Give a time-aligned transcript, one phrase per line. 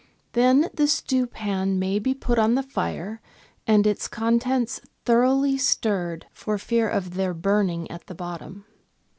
[0.31, 3.21] Then the stewpan may be put on the fire,
[3.67, 8.65] and its contents thoroughly stirred, for fear of their burning at the bottom.